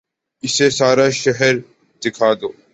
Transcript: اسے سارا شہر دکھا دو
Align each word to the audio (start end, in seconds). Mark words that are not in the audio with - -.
اسے 0.43 0.67
سارا 0.77 1.07
شہر 1.21 1.53
دکھا 2.01 2.29
دو 2.39 2.49